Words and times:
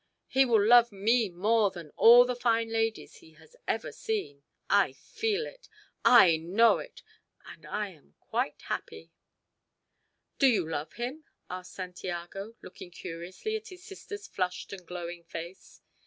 He 0.27 0.45
will 0.45 0.65
love 0.65 0.91
me 0.91 1.29
more 1.29 1.69
than 1.69 1.91
all 1.95 2.25
the 2.25 2.35
fine 2.35 2.69
ladies 2.71 3.17
he 3.17 3.33
has 3.33 3.55
ever 3.67 3.91
seen. 3.91 4.41
I 4.67 4.93
feel 4.93 5.45
it. 5.45 5.69
I 6.03 6.37
know 6.37 6.79
it! 6.79 7.03
And 7.45 7.67
I 7.67 7.89
am 7.89 8.15
quite 8.19 8.63
happy." 8.63 9.11
"Do 10.39 10.47
you 10.47 10.67
love 10.67 10.93
him?" 10.93 11.25
asked 11.51 11.73
Santiago, 11.75 12.55
looking 12.63 12.89
curiously 12.89 13.55
at 13.55 13.67
his 13.67 13.83
sister's 13.83 14.25
flushed 14.25 14.73
and 14.73 14.87
glowing 14.87 15.23
face. 15.23 15.81